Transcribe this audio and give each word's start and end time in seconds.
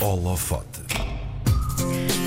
Holofote. 0.00 0.75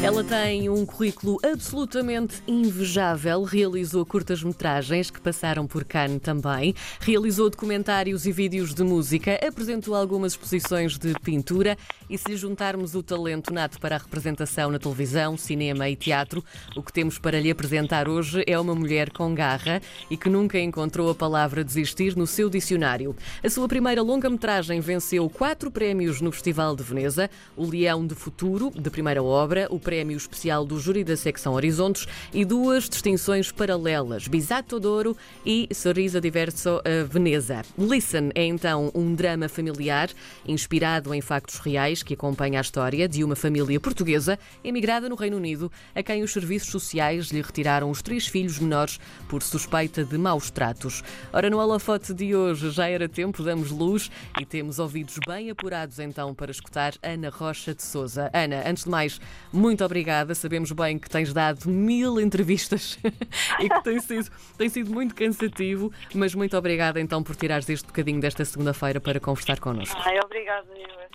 Ela 0.02 0.24
tem 0.24 0.70
um 0.70 0.86
currículo 0.86 1.38
absolutamente 1.44 2.42
invejável. 2.48 3.44
Realizou 3.44 4.06
curtas-metragens 4.06 5.12
que 5.12 5.20
passaram 5.20 5.68
por 5.68 5.84
Cannes 5.84 6.22
também. 6.22 6.74
Realizou 7.02 7.50
documentários 7.50 8.26
e 8.26 8.32
vídeos 8.32 8.74
de 8.74 8.82
música. 8.82 9.38
Apresentou 9.46 9.94
algumas 9.94 10.32
exposições 10.32 10.98
de 10.98 11.14
pintura. 11.20 11.78
E 12.10 12.18
se 12.18 12.38
juntarmos 12.38 12.96
o 12.96 13.04
talento 13.04 13.54
nato 13.54 13.78
para 13.78 13.98
a 13.98 14.00
representação 14.00 14.72
na 14.72 14.80
televisão, 14.80 15.38
cinema 15.38 15.90
e 15.90 15.98
teatro, 15.98 16.44
o 16.78 16.82
que 16.82 16.94
temos 16.94 17.20
para 17.20 17.40
lhe 17.40 17.52
apresentar 17.52 18.08
hoje 18.08 18.42
é 18.48 18.58
uma 18.58 18.74
mulher 18.74 19.12
com 19.12 19.36
garra 19.36 19.82
e 20.10 20.16
que 20.16 20.30
nunca 20.30 20.58
encontrou 20.58 21.10
a 21.12 21.16
palavra 21.16 21.62
desistir 21.62 22.16
no 22.16 22.26
seu 22.26 22.50
dicionário. 22.50 23.14
A 23.44 23.50
sua 23.50 23.68
primeira 23.68 24.02
longa-metragem 24.02 24.80
venceu 24.80 25.30
quatro 25.30 25.70
prémios 25.70 26.22
no 26.22 26.32
Festival 26.32 26.74
de 26.74 26.84
Veneza: 26.84 27.30
o 27.56 27.70
Leão 27.70 28.08
de 28.08 28.16
Futuro, 28.16 28.72
de 28.74 28.90
primeira 28.90 29.22
obra, 29.22 29.68
o 29.70 29.78
Prémio 29.90 30.16
Especial 30.16 30.68
do 30.68 30.80
Júri 30.80 31.04
da 31.04 31.18
Secção 31.18 31.54
Horizontes 31.54 32.06
e 32.32 32.46
duas 32.46 32.88
distinções 32.88 33.52
paralelas, 33.52 34.28
Bisato 34.28 34.80
d'Oro 34.80 35.18
e 35.44 35.68
Sorriso 35.74 36.22
Diverso 36.22 36.80
Veneza. 37.10 37.64
Listen 37.76 38.30
é 38.36 38.46
então 38.46 38.92
um 38.94 39.16
drama 39.16 39.50
familiar 39.50 40.12
inspirado 40.48 41.12
em 41.12 41.22
factos 41.22 41.58
reais 41.58 42.04
que 42.04 42.14
acompanha 42.14 42.60
a 42.60 42.62
história 42.62 43.10
de 43.10 43.24
uma 43.24 43.36
família 43.36 43.80
portuguesa 43.80 44.38
emigrada 44.64 45.10
no 45.10 45.16
Reino 45.16 45.38
Unido, 45.38 45.72
a 45.96 46.04
quem 46.04 46.22
os 46.22 46.32
serviços 46.32 46.70
sociais 46.70 47.30
lhe 47.30 47.42
retiraram 47.42 47.90
os 47.90 48.04
três 48.04 48.28
filhos 48.28 48.60
menores 48.60 49.00
por 49.28 49.42
suspeita 49.42 50.06
de 50.06 50.20
maus 50.20 50.52
tratos. 50.52 51.04
Ora, 51.34 51.50
no 51.50 51.58
holofote 51.58 52.14
de 52.14 52.36
hoje 52.36 52.70
já 52.70 52.88
era 52.88 53.10
tempo, 53.10 53.42
damos 53.42 53.72
luz 53.72 54.12
e 54.40 54.46
temos 54.46 54.78
ouvidos 54.78 55.16
bem 55.28 55.50
apurados 55.50 55.98
então 55.98 56.36
para 56.36 56.52
escutar 56.52 56.94
Ana 57.02 57.30
Rocha 57.30 57.74
de 57.74 57.82
Souza. 57.82 58.30
Ana, 58.32 58.62
antes 58.70 58.84
de 58.84 58.90
mais, 58.92 59.20
muito 59.52 59.79
obrigada. 59.84 60.34
Sabemos 60.36 60.72
bem 60.72 60.98
que 60.98 61.10
tens 61.10 61.34
dado 61.34 61.70
mil 61.70 62.20
entrevistas 62.20 63.00
e 63.60 63.70
que 63.70 63.84
tem 63.84 64.00
sido, 64.00 64.30
tem 64.58 64.70
sido 64.70 64.92
muito 64.92 65.16
cansativo, 65.16 65.92
mas 66.14 66.34
muito 66.36 66.58
obrigada 66.58 67.00
então 67.00 67.24
por 67.24 67.36
tirares 67.36 67.70
este 67.70 67.88
bocadinho 67.88 68.20
desta 68.20 68.44
segunda-feira 68.46 69.00
para 69.00 69.20
conversar 69.20 69.60
connosco. 69.60 70.00
Ai, 70.04 70.20
obrigada, 70.24 70.68
eu 70.76 71.00
é 71.00 71.10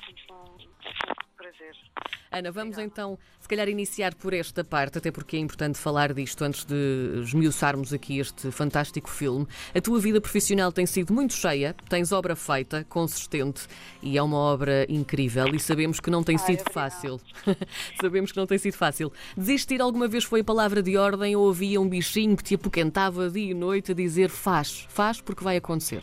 Ana, 2.34 2.50
vamos 2.50 2.78
então, 2.78 3.16
se 3.38 3.46
calhar, 3.46 3.68
iniciar 3.68 4.12
por 4.16 4.34
esta 4.34 4.64
parte, 4.64 4.98
até 4.98 5.12
porque 5.12 5.36
é 5.36 5.38
importante 5.38 5.78
falar 5.78 6.12
disto 6.12 6.42
antes 6.42 6.64
de 6.64 7.20
esmiuçarmos 7.22 7.92
aqui 7.92 8.18
este 8.18 8.50
fantástico 8.50 9.08
filme. 9.08 9.46
A 9.72 9.80
tua 9.80 10.00
vida 10.00 10.20
profissional 10.20 10.72
tem 10.72 10.84
sido 10.84 11.14
muito 11.14 11.32
cheia, 11.32 11.76
tens 11.88 12.10
obra 12.10 12.34
feita, 12.34 12.84
consistente, 12.88 13.68
e 14.02 14.18
é 14.18 14.22
uma 14.22 14.36
obra 14.36 14.84
incrível, 14.88 15.54
e 15.54 15.60
sabemos 15.60 16.00
que 16.00 16.10
não 16.10 16.24
tem 16.24 16.36
Ai, 16.36 16.44
sido 16.44 16.64
fácil. 16.72 17.20
sabemos 18.00 18.32
que 18.32 18.36
não 18.36 18.48
tem 18.48 18.58
sido 18.58 18.74
fácil. 18.74 19.12
Desistir 19.36 19.80
alguma 19.80 20.08
vez 20.08 20.24
foi 20.24 20.40
a 20.40 20.44
palavra 20.44 20.82
de 20.82 20.96
ordem 20.96 21.36
ou 21.36 21.48
havia 21.48 21.80
um 21.80 21.88
bichinho 21.88 22.36
que 22.36 22.42
te 22.42 22.56
apoquentava 22.56 23.30
dia 23.30 23.52
e 23.52 23.54
noite 23.54 23.92
a 23.92 23.94
dizer 23.94 24.28
faz, 24.28 24.86
faz 24.88 25.20
porque 25.20 25.44
vai 25.44 25.56
acontecer? 25.56 26.02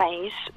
Bem, 0.00 0.26
isso, 0.28 0.52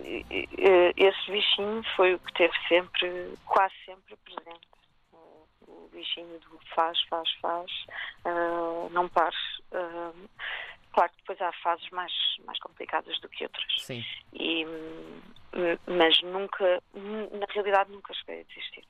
esse 0.96 1.32
bichinho 1.32 1.84
foi 1.98 2.14
o 2.16 2.20
que 2.20 2.34
teve 2.34 2.54
sempre, 2.70 3.34
quase 3.46 3.74
sempre 3.86 4.16
presente. 4.18 4.68
O- 5.12 5.44
O 5.68 5.90
bichinho 5.92 6.40
do 6.40 6.60
faz, 6.74 6.98
faz, 7.10 7.30
faz, 7.42 7.72
ah, 8.26 8.88
não 8.92 9.08
pares. 9.10 9.38
Ah, 9.74 10.12
claro 10.94 11.12
que 11.12 11.18
depois 11.18 11.42
há 11.42 11.52
fases 11.62 11.90
mais, 11.92 12.14
mais 12.46 12.58
complicadas 12.60 13.20
do 13.20 13.28
que 13.30 13.44
outras. 13.44 13.74
Sim. 13.80 14.04
E, 14.32 14.66
hum, 14.66 15.22
mas 15.88 16.22
nunca, 16.22 16.82
na 16.94 17.46
realidade, 17.50 17.92
nunca 17.92 18.14
cheguei 18.14 18.42
a 18.42 18.44
desistir. 18.44 18.84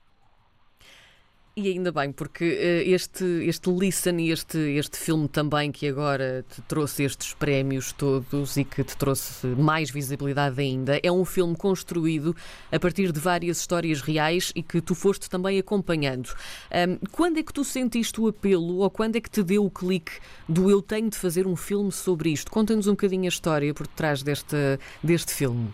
E 1.56 1.68
ainda 1.68 1.92
bem, 1.92 2.10
porque 2.10 2.44
eh, 2.44 2.82
este, 2.90 3.24
este 3.46 3.70
Listen 3.70 4.18
e 4.18 4.32
este, 4.32 4.58
este 4.58 4.96
filme 4.98 5.28
também 5.28 5.70
que 5.70 5.86
agora 5.86 6.44
te 6.48 6.60
trouxe 6.62 7.04
estes 7.04 7.32
prémios 7.32 7.92
todos 7.92 8.56
e 8.56 8.64
que 8.64 8.82
te 8.82 8.96
trouxe 8.96 9.46
mais 9.46 9.88
visibilidade 9.88 10.60
ainda, 10.60 10.98
é 11.00 11.12
um 11.12 11.24
filme 11.24 11.56
construído 11.56 12.34
a 12.72 12.80
partir 12.80 13.12
de 13.12 13.20
várias 13.20 13.58
histórias 13.60 14.00
reais 14.00 14.52
e 14.56 14.64
que 14.64 14.80
tu 14.80 14.96
foste 14.96 15.30
também 15.30 15.56
acompanhando. 15.56 16.34
Ahm, 16.72 16.98
quando 17.12 17.38
é 17.38 17.42
que 17.44 17.52
tu 17.52 17.62
sentiste 17.62 18.20
o 18.20 18.26
apelo 18.26 18.78
ou 18.78 18.90
quando 18.90 19.14
é 19.14 19.20
que 19.20 19.30
te 19.30 19.44
deu 19.44 19.64
o 19.64 19.70
clique 19.70 20.18
do 20.48 20.68
eu 20.68 20.82
tenho 20.82 21.08
de 21.08 21.16
fazer 21.16 21.46
um 21.46 21.54
filme 21.54 21.92
sobre 21.92 22.30
isto? 22.30 22.50
Conta-nos 22.50 22.88
um 22.88 22.94
bocadinho 22.94 23.26
a 23.26 23.28
história 23.28 23.72
por 23.72 23.86
trás 23.86 24.24
deste, 24.24 24.56
deste 25.00 25.32
filme. 25.32 25.72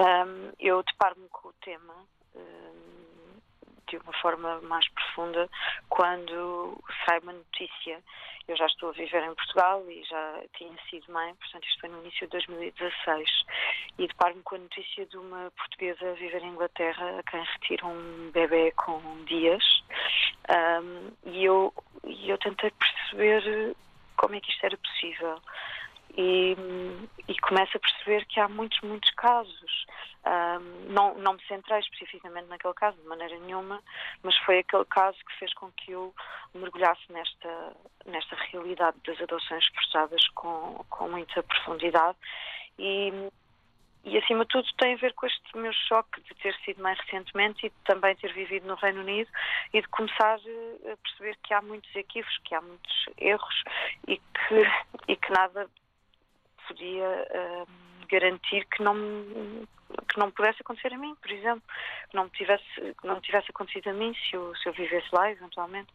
Hum, 0.00 0.52
eu 0.58 0.82
deparo-me 0.84 1.28
com 1.30 1.48
o 1.48 1.52
tema 1.62 1.94
hum, 2.34 2.77
de 3.88 3.96
uma 3.96 4.12
forma 4.14 4.60
mais 4.62 4.86
profunda 4.88 5.48
quando 5.88 6.82
sai 7.04 7.18
uma 7.20 7.32
notícia. 7.32 8.02
Eu 8.46 8.56
já 8.56 8.66
estou 8.66 8.88
a 8.88 8.92
viver 8.92 9.22
em 9.22 9.34
Portugal 9.34 9.84
e 9.90 10.02
já 10.04 10.42
tinha 10.56 10.72
sido 10.88 11.12
mãe, 11.12 11.34
portanto 11.34 11.66
isto 11.66 11.80
foi 11.80 11.90
no 11.90 12.00
início 12.00 12.26
de 12.26 12.32
2016, 12.32 13.30
e 13.98 14.06
deparo-me 14.06 14.42
com 14.42 14.54
a 14.54 14.58
notícia 14.58 15.04
de 15.04 15.18
uma 15.18 15.50
portuguesa 15.50 16.10
a 16.10 16.14
viver 16.14 16.42
em 16.42 16.48
Inglaterra 16.48 17.18
a 17.18 17.22
quem 17.30 17.42
retiram 17.42 17.92
um 17.92 18.30
bebê 18.32 18.72
com 18.72 19.00
dias. 19.24 19.62
Hum, 20.48 21.10
e 21.26 21.44
eu, 21.44 21.74
eu 22.04 22.38
tentei 22.38 22.70
perceber 22.70 23.76
como 24.16 24.34
é 24.34 24.40
que 24.40 24.50
isto 24.50 24.64
era 24.64 24.76
possível 24.78 25.40
e, 26.16 26.56
e 27.28 27.40
começo 27.40 27.76
a 27.76 27.80
perceber 27.80 28.24
que 28.26 28.40
há 28.40 28.48
muitos, 28.48 28.80
muitos 28.80 29.10
casos. 29.10 29.86
Ahm, 30.24 30.92
não, 30.92 31.14
não 31.14 31.34
me 31.34 31.42
centrei 31.46 31.78
especificamente 31.78 32.48
naquele 32.48 32.74
caso, 32.74 32.96
de 32.98 33.06
maneira 33.06 33.38
nenhuma, 33.38 33.82
mas 34.22 34.36
foi 34.38 34.58
aquele 34.58 34.84
caso 34.86 35.16
que 35.18 35.38
fez 35.38 35.54
com 35.54 35.70
que 35.72 35.92
eu 35.92 36.14
mergulhasse 36.54 37.00
nesta, 37.10 37.76
nesta 38.04 38.36
realidade 38.50 38.96
das 39.06 39.20
adoções 39.20 39.66
forçadas 39.68 40.26
com, 40.34 40.84
com 40.90 41.08
muita 41.08 41.42
profundidade. 41.42 42.18
E, 42.78 43.30
e, 44.04 44.18
acima 44.18 44.44
de 44.44 44.48
tudo, 44.48 44.68
tem 44.78 44.94
a 44.94 44.96
ver 44.96 45.12
com 45.14 45.26
este 45.26 45.56
meu 45.56 45.72
choque 45.72 46.20
de 46.22 46.34
ter 46.36 46.54
sido 46.64 46.82
mãe 46.82 46.94
recentemente 46.94 47.66
e 47.66 47.70
de 47.70 47.76
também 47.84 48.14
ter 48.16 48.32
vivido 48.32 48.66
no 48.66 48.74
Reino 48.74 49.00
Unido 49.00 49.30
e 49.72 49.80
de 49.80 49.88
começar 49.88 50.38
eh, 50.46 50.92
a 50.92 50.96
perceber 50.96 51.36
que 51.42 51.52
há 51.52 51.60
muitos 51.60 51.94
equívocos, 51.94 52.38
que 52.44 52.54
há 52.54 52.60
muitos 52.60 53.06
erros 53.18 53.62
e 54.06 54.16
que, 54.16 55.12
e 55.12 55.16
que 55.16 55.32
nada 55.32 55.68
podia 56.68 57.26
eh, 57.30 57.64
garantir 58.10 58.64
que 58.66 58.82
não 58.82 58.94
que 60.06 60.18
não 60.18 60.30
pudesse 60.30 60.60
acontecer 60.60 60.92
a 60.92 60.98
mim, 60.98 61.14
por 61.16 61.30
exemplo, 61.30 61.62
que 62.10 62.16
não 62.16 62.28
tivesse 62.28 62.64
que 63.00 63.06
não 63.06 63.20
tivesse 63.20 63.50
acontecido 63.50 63.88
a 63.88 63.92
mim 63.92 64.14
se 64.14 64.36
eu, 64.36 64.54
se 64.56 64.68
eu 64.68 64.72
vivesse 64.72 65.08
lá 65.12 65.30
eventualmente 65.30 65.92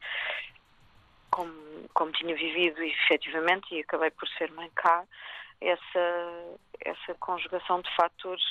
como, 1.30 1.54
como 1.94 2.12
tinha 2.12 2.36
vivido 2.36 2.82
efetivamente 2.82 3.74
e 3.74 3.82
acabei 3.82 4.12
por 4.12 4.28
ser 4.30 4.52
mãe 4.52 4.70
cá 4.76 5.04
essa 5.62 6.58
essa 6.82 7.14
conjugação 7.20 7.82
de 7.82 7.96
fatores 7.96 8.44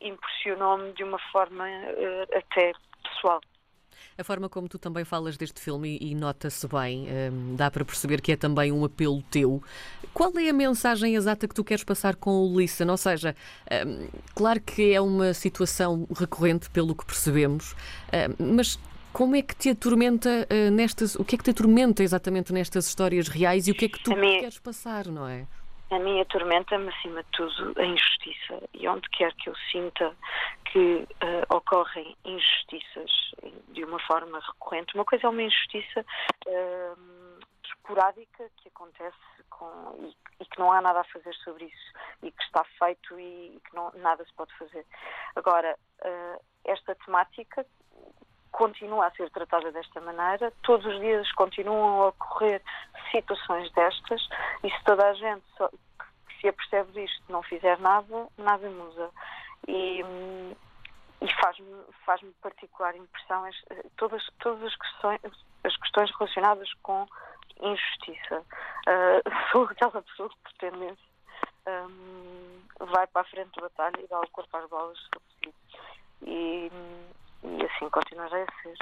impressionou-me 0.00 0.92
de 0.92 1.02
uma 1.02 1.18
forma 1.32 1.68
eh, 1.68 2.38
até 2.38 2.72
pessoal 3.02 3.40
A 4.18 4.24
forma 4.24 4.48
como 4.48 4.68
tu 4.68 4.78
também 4.78 5.04
falas 5.04 5.36
deste 5.36 5.60
filme 5.60 5.98
e, 6.00 6.10
e 6.10 6.14
nota-se 6.14 6.66
bem, 6.68 7.06
hum, 7.32 7.56
dá 7.56 7.70
para 7.70 7.84
perceber 7.84 8.20
que 8.20 8.32
é 8.32 8.36
também 8.36 8.72
um 8.72 8.84
apelo 8.84 9.22
teu. 9.30 9.62
Qual 10.12 10.32
é 10.38 10.48
a 10.48 10.52
mensagem 10.52 11.16
exata 11.16 11.48
que 11.48 11.54
tu 11.54 11.64
queres 11.64 11.82
passar 11.84 12.14
com 12.16 12.30
o 12.30 12.58
Listen? 12.58 12.88
Ou 12.90 12.96
seja, 12.96 13.34
hum, 13.86 14.08
claro 14.34 14.60
que 14.60 14.92
é 14.92 15.00
uma 15.00 15.34
situação 15.34 16.06
recorrente, 16.16 16.70
pelo 16.70 16.94
que 16.94 17.04
percebemos, 17.04 17.74
hum, 18.38 18.54
mas 18.56 18.78
como 19.12 19.36
é 19.36 19.42
que 19.42 19.54
te 19.54 19.70
atormenta 19.70 20.28
uh, 20.50 20.70
nestas. 20.72 21.14
O 21.14 21.24
que 21.24 21.36
é 21.36 21.38
que 21.38 21.44
te 21.44 21.50
atormenta 21.50 22.02
exatamente 22.02 22.52
nestas 22.52 22.88
histórias 22.88 23.28
reais 23.28 23.68
e 23.68 23.70
o 23.70 23.74
que 23.74 23.84
é 23.84 23.88
que 23.88 24.02
tu 24.02 24.12
A 24.12 24.16
mim- 24.16 24.40
queres 24.40 24.58
passar, 24.58 25.06
não 25.06 25.28
é? 25.28 25.46
A 25.90 25.98
mim 26.00 26.20
atormenta-me, 26.20 26.88
acima 26.88 27.22
de 27.22 27.28
tudo, 27.30 27.72
a 27.78 27.84
injustiça. 27.84 28.60
E 28.74 28.88
onde 28.88 29.08
quer 29.10 29.32
que 29.34 29.48
eu 29.48 29.54
sinta 29.70 30.12
que 30.64 31.06
eh, 31.20 31.44
ocorrem 31.48 32.16
injustiças 32.24 33.10
uma 33.94 34.00
forma 34.00 34.40
recorrente, 34.40 34.94
uma 34.94 35.04
coisa 35.04 35.26
é 35.26 35.30
uma 35.30 35.42
injustiça 35.42 36.04
eh, 36.46 36.94
esporádica 37.64 38.50
que 38.56 38.68
acontece 38.68 39.16
com, 39.48 39.66
e, 40.00 40.42
e 40.42 40.46
que 40.46 40.58
não 40.58 40.72
há 40.72 40.80
nada 40.80 41.00
a 41.00 41.04
fazer 41.04 41.34
sobre 41.36 41.66
isso 41.66 41.92
e 42.22 42.32
que 42.32 42.42
está 42.42 42.64
feito 42.78 43.18
e, 43.18 43.56
e 43.56 43.60
que 43.60 43.74
não, 43.74 43.92
nada 43.96 44.24
se 44.24 44.32
pode 44.34 44.52
fazer. 44.58 44.84
Agora, 45.36 45.78
eh, 46.02 46.40
esta 46.64 46.94
temática 46.96 47.64
continua 48.50 49.06
a 49.06 49.10
ser 49.12 49.30
tratada 49.30 49.70
desta 49.72 50.00
maneira, 50.00 50.52
todos 50.62 50.86
os 50.86 51.00
dias 51.00 51.30
continuam 51.32 52.02
a 52.02 52.08
ocorrer 52.08 52.62
situações 53.10 53.70
destas 53.72 54.28
e 54.62 54.70
se 54.70 54.84
toda 54.84 55.06
a 55.08 55.14
gente 55.14 55.44
só, 55.56 55.68
que 55.68 56.40
se 56.40 56.48
apercebe 56.48 56.92
disto 56.92 57.22
não 57.28 57.42
fizer 57.42 57.78
nada, 57.78 58.28
nada 58.38 58.68
muda. 58.70 59.10
E, 59.66 60.02
hum, 60.04 60.54
e 61.24 61.40
faz-me 61.40 61.82
faz 62.04 62.20
particular 62.42 62.94
impressão 62.96 63.44
as- 63.44 63.62
todas, 63.96 64.22
todas 64.40 64.62
as, 64.64 64.76
questões, 64.76 65.20
as 65.64 65.76
questões 65.78 66.10
relacionadas 66.18 66.68
com 66.82 67.06
injustiça. 67.60 68.42
Ah, 68.86 69.20
sou 69.52 69.64
aquela 69.64 70.02
pessoa 70.02 70.28
que 70.28 70.36
por 70.42 70.52
tendência 70.58 71.14
hum, 71.66 72.60
vai 72.92 73.06
para 73.06 73.22
a 73.22 73.24
frente 73.24 73.50
da 73.56 73.62
batalha 73.62 74.00
e 74.00 74.06
dá 74.08 74.20
o 74.20 74.30
corpo 74.30 74.56
às 74.56 74.68
balas 74.68 74.98
se 74.98 75.08
preciso. 75.10 75.64
E, 76.26 76.70
e 77.44 77.64
assim 77.64 77.88
continuarei 77.90 78.42
a 78.42 78.62
ser. 78.62 78.76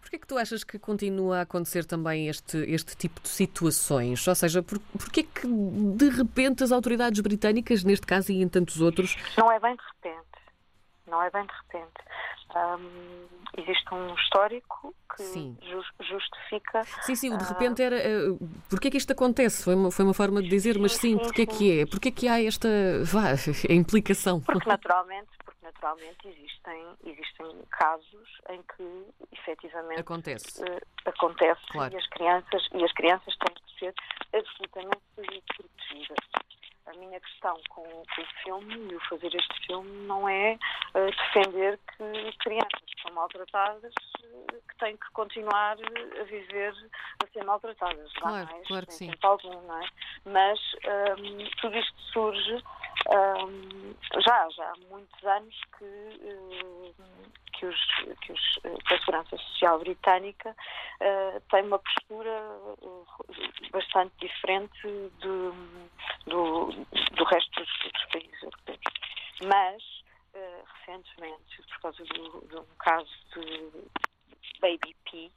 Porquê 0.00 0.16
é 0.16 0.18
que 0.18 0.26
tu 0.26 0.36
achas 0.38 0.64
que 0.64 0.78
continua 0.78 1.38
a 1.38 1.40
acontecer 1.42 1.84
também 1.84 2.28
este, 2.28 2.58
este 2.70 2.96
tipo 2.96 3.20
de 3.20 3.28
situações? 3.28 4.26
Ou 4.26 4.34
seja, 4.34 4.62
por, 4.62 4.78
porquê 4.78 5.20
é 5.20 5.22
que 5.22 5.46
de 5.96 6.08
repente 6.10 6.62
as 6.62 6.72
autoridades 6.72 7.20
britânicas, 7.20 7.84
neste 7.84 8.06
caso 8.06 8.32
e 8.32 8.42
em 8.42 8.48
tantos 8.48 8.80
outros... 8.80 9.16
Não 9.36 9.50
é 9.50 9.58
bem 9.60 9.76
de 9.76 9.82
repente. 9.82 10.27
Não 11.08 11.22
é 11.22 11.30
bem 11.30 11.44
de 11.44 11.52
repente. 11.52 11.98
Um, 12.54 13.26
existe 13.58 13.94
um 13.94 14.14
histórico 14.14 14.94
que 15.16 15.56
justifica. 16.00 16.84
Sim, 17.02 17.14
sim, 17.14 17.36
de 17.36 17.44
repente 17.44 17.82
era. 17.82 17.96
Uh, 17.96 18.38
porquê 18.70 18.88
é 18.88 18.90
que 18.90 18.96
isto 18.96 19.12
acontece? 19.12 19.64
Foi 19.64 19.74
uma, 19.74 19.90
foi 19.90 20.04
uma 20.04 20.14
forma 20.14 20.42
de 20.42 20.48
dizer, 20.48 20.78
mas 20.78 20.94
sim, 20.96 21.18
porquê 21.18 21.42
é 21.42 21.46
que 21.46 21.80
é? 21.80 21.86
Porquê 21.86 22.08
é 22.08 22.12
que 22.12 22.28
há 22.28 22.42
esta 22.42 22.68
vá, 23.04 23.32
implicação? 23.68 24.40
Porque 24.40 24.68
naturalmente, 24.68 25.30
porque 25.44 25.64
naturalmente 25.64 26.26
existem, 26.26 26.86
existem 27.04 27.46
casos 27.70 28.40
em 28.50 28.62
que 28.62 29.06
efetivamente 29.32 30.00
acontece, 30.00 30.62
uh, 30.62 30.80
acontece 31.04 31.60
claro. 31.70 31.94
e, 31.94 31.96
as 31.96 32.06
crianças, 32.08 32.68
e 32.72 32.84
as 32.84 32.92
crianças 32.92 33.36
têm 33.36 33.54
que 33.54 33.78
ser 33.78 33.94
absolutamente 34.32 35.02
protegidas 35.14 36.18
a 36.88 36.98
minha 36.98 37.20
questão 37.20 37.58
com, 37.68 37.82
com, 37.82 38.22
o 38.22 38.26
filme 38.42 38.92
e 38.92 38.94
o 38.94 39.00
fazer 39.08 39.34
este 39.34 39.66
filme 39.66 39.90
não 40.06 40.28
é 40.28 40.58
uh, 40.94 41.06
defender 41.06 41.78
que 41.96 42.38
crianças 42.38 42.80
que 42.86 43.02
são 43.02 43.12
maltratadas 43.14 43.92
uh, 44.20 44.62
que 44.68 44.76
têm 44.78 44.96
que 44.96 45.10
continuar 45.12 45.76
a 46.20 46.24
viver 46.24 46.74
a 47.22 47.26
ser 47.32 47.44
maltratadas. 47.44 48.12
Claro, 48.14 48.46
mais, 48.50 48.66
claro 48.66 48.86
que 48.86 48.94
sim. 48.94 49.10
Algum, 49.22 49.60
não 49.62 49.82
é? 49.82 49.88
Mas 50.24 50.60
um, 51.18 51.40
ehm, 51.40 51.50
tudo 51.60 51.76
isto 51.76 52.00
surge 52.12 52.62
já, 54.20 54.48
já 54.50 54.70
há 54.70 54.76
muitos 54.90 55.24
anos 55.24 55.54
que, 55.78 55.84
uh, 55.84 56.94
que, 57.54 57.66
os, 57.66 57.84
que, 58.20 58.32
os, 58.32 58.58
que 58.86 58.94
a 58.94 58.98
Segurança 58.98 59.36
Social 59.36 59.78
Britânica 59.78 60.54
tem 61.50 61.64
uma 61.64 61.78
postura 61.78 62.40
bastante 63.72 64.14
diferente 64.20 64.80
do, 65.20 65.52
do, 66.26 66.66
do 67.16 67.24
resto 67.24 67.60
dos, 67.60 67.92
dos 67.92 68.04
países 68.12 68.42
europeus. 68.42 68.78
Mas, 69.42 69.82
recentemente, 70.80 71.62
por 71.62 71.80
causa 71.80 72.04
de 72.04 72.56
um 72.56 72.66
caso 72.78 73.10
de 73.34 73.70
Baby 74.60 74.96
P, 75.10 75.30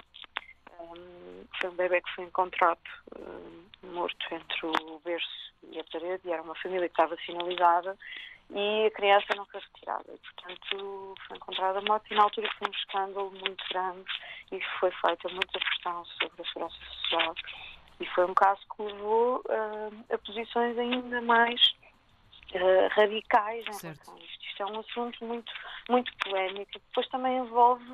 um, 0.83 1.45
foi 1.59 1.69
um 1.69 1.75
bebê 1.75 2.01
que 2.01 2.15
foi 2.15 2.25
encontrado 2.25 2.79
um, 3.17 3.93
morto 3.93 4.25
entre 4.33 4.65
o 4.65 4.99
berço 5.03 5.51
e 5.71 5.79
a 5.79 5.83
parede, 5.91 6.21
e 6.25 6.31
era 6.31 6.41
uma 6.41 6.55
família 6.55 6.87
que 6.87 6.93
estava 6.93 7.15
sinalizada, 7.25 7.97
e 8.49 8.85
a 8.85 8.91
criança 8.91 9.27
não 9.35 9.45
foi 9.45 9.61
retirada. 9.61 10.11
E, 10.13 10.17
portanto, 10.17 11.15
foi 11.27 11.37
encontrada 11.37 11.81
morta, 11.81 12.07
e 12.11 12.15
na 12.15 12.23
altura 12.23 12.49
foi 12.57 12.67
um 12.67 12.71
escândalo 12.71 13.31
muito 13.31 13.63
grande, 13.71 14.11
e 14.51 14.61
foi 14.79 14.91
feita 14.91 15.29
muita 15.29 15.59
pressão 15.59 16.05
sobre 16.05 16.41
a 16.41 16.45
segurança 16.45 16.75
social 16.85 17.35
e 18.01 18.05
foi 18.07 18.25
um 18.25 18.33
caso 18.33 18.59
que 18.75 18.81
levou 18.81 19.37
uh, 19.45 20.13
a 20.13 20.17
posições 20.17 20.77
ainda 20.77 21.21
mais 21.21 21.61
uh, 22.55 22.87
radicais 22.89 23.61
em 23.61 23.79
relação 23.79 24.15
a 24.15 24.19
isto. 24.19 24.45
Isto 24.45 24.63
é 24.63 24.65
um 24.65 24.79
assunto 24.79 25.25
muito, 25.25 25.53
muito 25.87 26.11
polémico. 26.17 26.71
Depois 26.73 27.07
também 27.09 27.37
envolve 27.37 27.85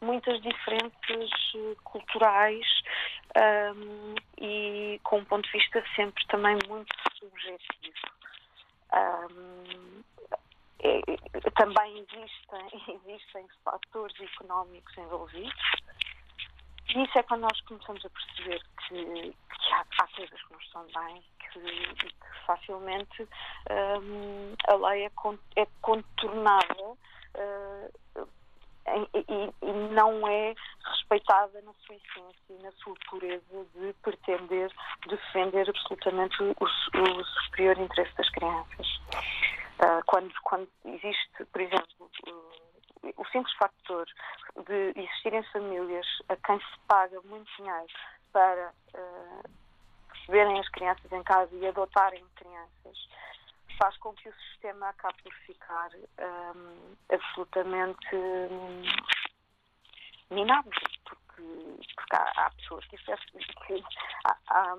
muitas 0.00 0.40
diferenças 0.42 1.30
uh, 1.54 1.76
culturais 1.84 2.66
um, 3.36 4.14
e 4.40 5.00
com 5.02 5.18
um 5.18 5.24
ponto 5.24 5.44
de 5.46 5.52
vista 5.52 5.82
sempre 5.96 6.24
também 6.26 6.58
muito 6.68 6.94
subjetivo. 7.18 8.14
Um, 8.92 10.02
é, 10.80 11.00
também 11.56 11.98
existem, 11.98 13.00
existem 13.06 13.48
fatores 13.64 14.14
económicos 14.20 14.96
envolvidos 14.98 15.54
e 16.94 17.02
isso 17.02 17.18
é 17.18 17.22
quando 17.22 17.42
nós 17.42 17.60
começamos 17.62 18.04
a 18.04 18.10
perceber 18.10 18.60
que, 18.86 19.32
que 19.32 19.72
há, 19.72 19.84
há, 19.98 20.06
coisas 20.08 20.42
que 20.42 20.52
não 20.52 20.60
estão 20.60 20.86
bem 20.94 21.24
que, 21.40 21.94
que 21.94 22.44
facilmente 22.46 23.22
um, 23.70 24.54
a 24.68 24.74
lei 24.88 25.06
é, 25.06 25.10
é 25.56 25.66
contornada 25.80 26.82
uh, 26.82 27.92
e, 28.86 29.52
e, 29.62 29.72
não 29.92 30.26
é 30.28 30.54
respeitada 30.84 31.60
na 31.62 31.72
sua 31.86 31.94
essência 31.94 32.50
e 32.50 32.62
na 32.62 32.72
sua 32.72 32.94
pureza 33.08 33.66
de 33.74 33.92
pretender 34.02 34.70
defender 35.08 35.68
absolutamente 35.68 36.42
o, 36.42 36.54
o 36.60 37.24
superior 37.24 37.78
interesse 37.78 38.14
das 38.16 38.28
crianças. 38.30 38.86
Uh, 39.80 40.04
quando, 40.06 40.32
quando 40.42 40.68
existe, 40.84 41.44
por 41.52 41.60
exemplo, 41.60 42.10
o 43.16 43.24
simples 43.26 43.54
factor 43.56 44.06
de 44.66 44.92
existirem 44.96 45.42
famílias 45.44 46.06
a 46.28 46.36
quem 46.36 46.58
se 46.58 46.78
paga 46.86 47.20
muito 47.22 47.50
dinheiro 47.56 47.86
para 48.32 48.72
uh, 48.94 49.50
receberem 50.12 50.58
as 50.60 50.68
crianças 50.68 51.10
em 51.12 51.22
casa 51.22 51.54
e 51.54 51.66
adotarem 51.66 52.24
crianças 52.36 53.08
faz 53.78 53.96
com 53.98 54.12
que 54.14 54.28
o 54.28 54.34
sistema 54.34 54.88
acabe 54.88 55.22
por 55.22 55.32
ficar 55.46 55.90
um, 55.94 56.96
absolutamente 57.12 58.14
um, 58.14 58.82
minado, 60.30 60.70
porque, 61.04 61.42
porque 61.94 62.16
há, 62.16 62.32
há, 62.36 62.50
pessoas 62.50 62.84
que, 62.86 62.96
que 62.96 63.84
há, 64.24 64.36
há, 64.48 64.78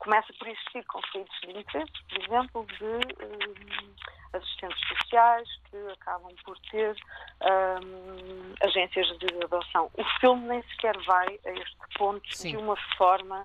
começa 0.00 0.32
por 0.38 0.48
existir 0.48 0.84
conflitos 0.86 1.40
de 1.40 1.58
interesse, 1.58 1.92
por 2.08 2.22
exemplo, 2.24 2.66
de 2.66 2.84
um, 2.84 3.94
assistentes 4.32 4.80
sociais 4.88 5.48
que 5.70 5.76
acabam 5.92 6.34
por 6.44 6.58
ter 6.70 6.96
um, 7.42 8.54
agências 8.62 9.06
de 9.18 9.44
adoção. 9.44 9.90
O 9.94 10.04
filme 10.20 10.48
nem 10.48 10.62
sequer 10.70 10.96
vai 11.04 11.38
a 11.44 11.50
este 11.50 11.76
ponto 11.96 12.34
Sim. 12.34 12.52
de 12.52 12.56
uma 12.56 12.76
forma 12.96 13.42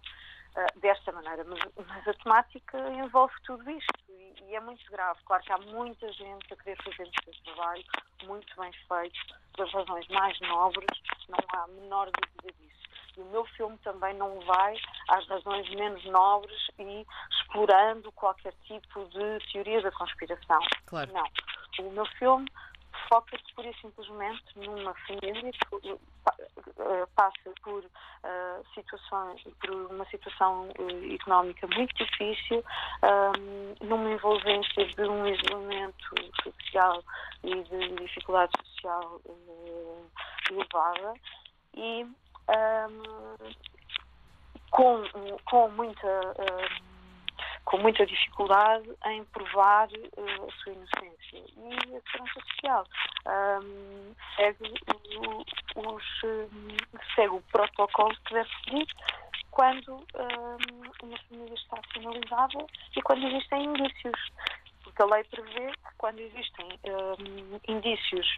uh, 0.56 0.80
desta 0.80 1.12
maneira, 1.12 1.44
mas, 1.44 1.60
mas, 1.88 2.08
a 2.08 2.14
temática 2.14 2.78
envolve 2.90 3.34
tudo 3.46 3.70
isto 3.70 4.07
e, 4.48 4.56
é 4.56 4.60
muito 4.60 4.84
grave. 4.92 5.20
Claro 5.26 5.44
que 5.44 5.52
há 5.52 5.58
muita 5.58 6.12
gente 6.14 6.54
a 6.54 6.56
querer 6.56 6.78
fazer 6.84 7.04
o 7.04 7.24
seu 7.24 7.44
trabalho 7.44 7.84
muito 8.24 8.60
bem 8.60 8.72
feito, 8.88 9.20
pelas 9.56 9.72
razões 9.74 10.08
mais 10.08 10.40
nobres, 10.42 10.88
não 11.30 11.40
há 11.54 11.64
a 11.64 11.68
menor 11.68 12.10
dúvida 12.12 12.54
disso. 12.60 12.78
E 13.18 13.22
o 13.22 13.26
meu 13.26 13.46
filme 13.46 13.78
também 13.80 14.14
não 14.16 14.40
vai 14.42 14.78
às 15.10 15.28
razões 15.28 15.68
menos 15.72 16.04
nobres 16.06 16.70
e 16.78 17.06
explorando 17.32 18.12
qualquer 18.12 18.54
tipo 18.64 19.06
de 19.06 19.52
teoria 19.52 19.82
da 19.82 19.92
conspiração. 19.92 20.60
Claro. 20.86 21.12
Não. 21.12 21.86
O 21.86 21.92
meu 21.92 22.06
filme 22.06 22.48
foca-se 23.10 23.54
pura 23.54 23.70
e 23.70 23.76
simplesmente 23.76 24.44
numa 24.56 24.94
família 24.94 25.52
que 25.52 25.92
uh, 25.92 27.08
passa 27.16 27.54
por 27.64 27.84
por 29.60 29.70
uma 29.92 30.06
situação 30.06 30.70
uh, 30.80 31.14
económica 31.14 31.68
muito 31.76 31.94
difícil, 31.96 32.64
numa 33.82 34.12
envolvência 34.12 34.86
de 34.86 35.02
um 35.02 35.28
isolamento 35.28 36.16
social 36.44 37.04
e 37.44 37.64
de 37.64 37.96
dificuldade 37.96 38.52
social 38.66 39.22
elevada 40.50 41.14
e 41.76 42.04
um, 42.04 43.38
com, 44.72 45.04
com 45.46 45.70
muita 45.70 46.08
um, 46.08 46.98
com 47.68 47.78
muita 47.80 48.06
dificuldade 48.06 48.90
em 49.08 49.26
provar 49.26 49.90
uh, 49.90 50.48
a 50.48 50.64
sua 50.64 50.72
inocência. 50.72 51.18
E 51.34 51.98
a 51.98 52.12
Segurança 52.12 52.40
Social 52.56 52.86
um, 53.28 54.16
segue, 54.36 54.74
o, 55.18 55.44
os, 55.76 56.04
segue 57.16 57.34
o 57.34 57.42
protocolo 57.52 58.16
que 58.26 58.34
deve 58.34 58.50
seguir 58.64 58.88
quando 59.52 59.96
um, 59.96 61.06
uma 61.08 61.18
família 61.30 61.54
está 61.56 61.78
sinalizada 61.94 62.66
e 62.96 63.02
quando 63.02 63.26
existem 63.28 63.66
indícios. 63.66 64.32
Porque 64.84 65.02
a 65.02 65.06
lei 65.06 65.24
prevê 65.26 65.72
que 65.72 65.96
quando 65.98 66.20
existem 66.20 66.80
um, 66.86 67.60
indícios 67.68 68.38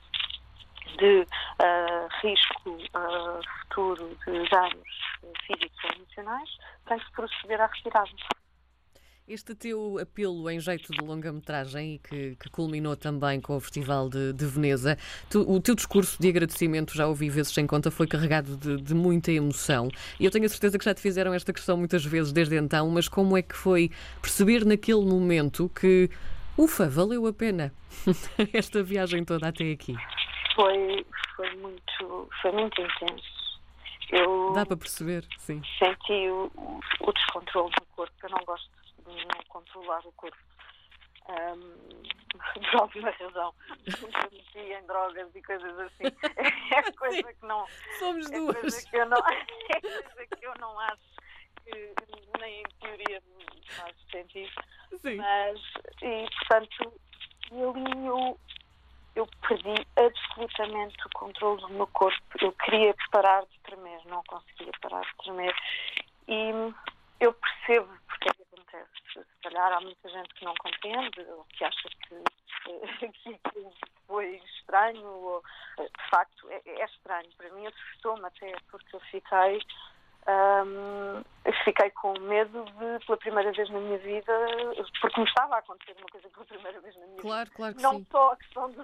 de 0.97 1.21
uh, 1.21 2.07
risco 2.21 2.69
uh, 2.69 3.41
futuro 3.61 4.17
de 4.25 4.49
danos 4.49 4.89
físicos 5.45 5.83
ou 5.83 5.91
emocionais, 5.91 6.57
tem 6.87 6.99
que 6.99 7.11
proceder 7.11 7.61
à 7.61 7.67
retirada. 7.67 8.09
Este 9.29 9.53
teu 9.53 9.99
apelo 9.99 10.49
em 10.49 10.59
jeito 10.59 10.91
de 10.91 11.05
longa-metragem 11.05 11.93
e 11.93 11.99
que, 11.99 12.35
que, 12.35 12.49
culminou 12.49 12.95
também 12.95 13.39
com 13.39 13.55
o 13.55 13.59
Festival 13.59 14.09
de, 14.09 14.33
de 14.33 14.43
Veneza, 14.43 14.97
tu, 15.29 15.41
o 15.41 15.61
teu 15.61 15.75
discurso 15.75 16.19
de 16.19 16.29
agradecimento, 16.29 16.95
já 16.95 17.05
ouvi 17.05 17.29
vezes 17.29 17.53
sem 17.53 17.67
conta, 17.67 17.91
foi 17.91 18.07
carregado 18.07 18.57
de, 18.57 18.81
de, 18.81 18.95
muita 18.95 19.31
emoção. 19.31 19.87
E 20.19 20.25
eu 20.25 20.31
tenho 20.31 20.45
a 20.45 20.49
certeza 20.49 20.79
que 20.79 20.83
já 20.83 20.95
te 20.95 21.01
fizeram 21.01 21.31
esta 21.31 21.53
questão 21.53 21.77
muitas 21.77 22.03
vezes 22.03 22.33
desde 22.33 22.55
então, 22.57 22.89
mas 22.89 23.07
como 23.07 23.37
é 23.37 23.43
que 23.43 23.55
foi 23.55 23.91
perceber 24.19 24.65
naquele 24.65 25.05
momento 25.05 25.69
que, 25.79 26.09
ufa, 26.57 26.89
valeu 26.89 27.27
a 27.27 27.31
pena 27.31 27.71
esta 28.51 28.81
viagem 28.81 29.23
toda 29.23 29.47
até 29.47 29.71
aqui? 29.71 29.95
Foi, 30.55 31.05
foi, 31.35 31.55
muito, 31.57 32.29
foi 32.41 32.51
muito 32.51 32.81
intenso. 32.81 33.39
Eu 34.11 34.53
Dá 34.53 34.65
para 34.65 34.75
perceber, 34.75 35.23
sim. 35.37 35.61
Senti 35.77 36.27
o, 36.31 36.51
o 37.01 37.13
descontrole 37.13 37.69
do 37.75 37.85
corpo. 37.95 38.11
Eu 38.23 38.29
não 38.31 38.43
gosto 38.43 38.79
de 39.15 39.45
controlar 39.47 40.05
o 40.05 40.11
corpo. 40.13 40.37
Um, 41.29 42.03
por 42.71 42.81
alguma 42.81 43.11
razão, 43.11 43.53
me 44.55 44.73
em 44.73 44.85
drogas 44.85 45.35
e 45.35 45.41
coisas 45.43 45.79
assim. 45.79 46.03
É 46.73 46.91
coisa 46.93 47.33
que 47.33 47.45
não. 47.45 47.65
Somos 47.99 48.29
é 48.31 48.37
duas. 48.37 48.59
Coisa 48.59 48.89
que 48.89 48.97
eu 48.97 49.05
não, 49.05 49.17
é 49.27 49.81
coisa 49.81 50.27
que 50.35 50.45
eu 50.45 50.53
não 50.59 50.79
acho 50.79 51.19
que 51.65 51.93
nem 52.39 52.61
em 52.61 52.63
teoria 52.79 53.21
faz 53.69 53.95
sentido. 54.11 54.51
Sim. 55.01 55.15
Mas, 55.17 55.59
e 56.01 56.27
portanto, 56.39 56.93
ali 57.51 58.05
eu, 58.05 58.39
eu 59.15 59.27
perdi 59.47 59.87
absolutamente 59.95 60.97
o 61.05 61.09
controle 61.13 61.61
do 61.61 61.69
meu 61.69 61.87
corpo. 61.87 62.21
Eu 62.41 62.51
queria 62.53 62.95
parar 63.11 63.43
de 63.45 63.59
tremer, 63.59 63.99
não 64.05 64.23
conseguia 64.23 64.71
parar 64.81 65.01
de 65.01 65.15
tremer. 65.23 65.55
E 66.27 66.73
eu 67.19 67.33
percebo 67.33 67.89
porque 68.07 68.29
é 68.29 68.33
que 68.33 68.41
acontece. 68.43 68.98
Se 69.13 69.25
calhar 69.43 69.73
há 69.73 69.81
muita 69.81 70.09
gente 70.09 70.33
que 70.35 70.45
não 70.45 70.53
compreende 70.55 71.21
ou 71.21 71.45
que 71.45 71.63
acha 71.63 71.89
que, 71.89 73.09
que 73.23 73.39
foi 74.07 74.41
estranho 74.55 75.05
ou 75.05 75.43
de 75.77 76.09
facto 76.09 76.49
é, 76.49 76.61
é 76.65 76.85
estranho. 76.85 77.29
Para 77.37 77.49
mim 77.51 77.67
assustou-me 77.67 78.25
até 78.25 78.53
porque 78.69 78.95
eu 78.95 78.99
fiquei 79.11 79.61
fiquei 81.63 81.89
com 81.91 82.17
medo 82.19 82.65
de, 82.65 83.05
pela 83.05 83.17
primeira 83.17 83.51
vez 83.51 83.69
na 83.69 83.79
minha 83.79 83.97
vida, 83.97 84.33
porque 85.01 85.19
me 85.19 85.27
estava 85.27 85.55
a 85.55 85.59
acontecer 85.59 85.95
uma 85.97 86.07
coisa 86.07 86.29
pela 86.29 86.45
primeira 86.45 86.79
vez 86.79 86.95
na 86.95 87.05
minha 87.07 87.21
claro, 87.21 87.45
vida. 87.45 87.55
Claro, 87.55 87.75
que 87.75 87.81
não 87.81 87.93
sim. 87.93 88.07
só 88.11 88.31
a 88.31 88.35
questão 88.37 88.71
de. 88.71 88.77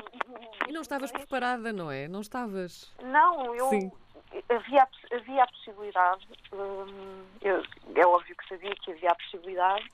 E 0.68 0.72
não 0.72 0.82
estavas 0.82 1.12
preparada, 1.12 1.74
não 1.74 1.92
é? 1.92 2.08
Não 2.08 2.22
estavas. 2.22 2.94
Não, 3.02 3.56
eu. 3.56 3.70
Sim. 3.70 3.92
Havia, 4.50 4.88
havia 5.14 5.44
a 5.44 5.48
possibilidade, 5.48 6.28
hum, 6.52 7.26
eu, 7.42 7.64
é 7.96 8.06
óbvio 8.06 8.36
que 8.36 8.48
sabia 8.50 8.76
que 8.76 8.92
havia 8.92 9.12
a 9.12 9.16
possibilidade, 9.16 9.90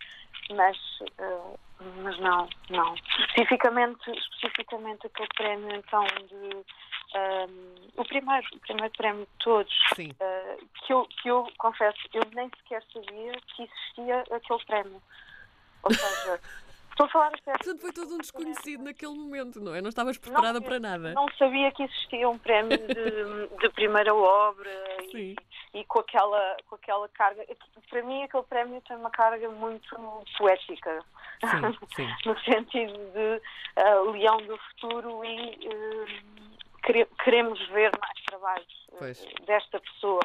mas, 0.56 0.78
uh, 1.02 1.60
mas 2.04 2.18
não, 2.20 2.48
não. 2.70 2.96
Especificamente, 3.30 4.12
especificamente 4.12 5.08
aquele 5.08 5.30
prémio 5.36 5.76
então 5.76 6.06
de 6.06 6.66
um, 7.14 7.76
o 7.98 8.06
primeiro, 8.06 8.48
o 8.54 8.60
primeiro 8.60 8.94
prémio 8.96 9.26
de 9.26 9.44
todos, 9.44 9.74
uh, 9.92 10.68
que, 10.86 10.94
eu, 10.94 11.06
que 11.06 11.28
eu 11.28 11.48
confesso, 11.58 11.98
eu 12.14 12.22
nem 12.34 12.50
sequer 12.50 12.84
sabia 12.94 13.34
que 13.48 13.64
existia 13.64 14.24
aquele 14.32 14.66
prémio. 14.66 15.02
Ou 15.84 15.94
seja, 15.94 16.40
estou 17.02 17.06
a 17.06 17.10
falar 17.10 17.32
sério. 17.44 17.60
Portanto, 17.60 17.82
foi 17.82 17.94
todo 17.94 18.16
um 18.16 18.18
desconhecido 18.18 18.84
naquele 18.84 19.14
momento, 19.14 19.60
não 19.60 19.74
é? 19.74 19.82
Não 19.82 19.90
estavas 19.90 20.18
preparada 20.18 20.60
não, 20.60 20.62
para 20.62 20.80
nada. 20.80 21.14
Não 21.14 21.28
sabia 21.38 21.72
que 21.72 21.84
existia 21.84 22.30
um 22.30 22.38
prémio 22.38 22.78
de, 22.78 23.58
de 23.62 23.70
primeira 23.70 24.14
obra 24.14 24.70
e, 25.14 25.36
e, 25.74 25.84
com, 25.86 26.00
aquela, 26.00 26.58
com 26.68 26.76
aquela 26.76 27.08
carga. 27.10 27.46
Para 27.90 28.04
mim, 28.04 28.24
aquele 28.24 28.44
prémio 28.44 28.82
tem 28.88 28.98
uma 28.98 29.12
carga 29.12 29.50
muito 29.50 29.96
poética. 30.38 31.04
Sim, 31.42 31.78
sim. 31.96 32.08
no 32.26 32.40
sentido 32.42 32.98
de 33.12 33.42
uh, 33.82 34.12
leão 34.12 34.38
do 34.38 34.58
futuro 34.58 35.24
e. 35.26 35.68
Uh, 35.68 36.52
queremos 37.24 37.60
ver 37.70 37.92
mais 38.02 38.20
trabalhos 38.26 38.88
pois. 38.98 39.24
desta 39.46 39.80
pessoa. 39.80 40.22